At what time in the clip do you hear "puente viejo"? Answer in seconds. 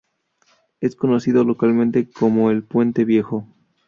2.63-3.45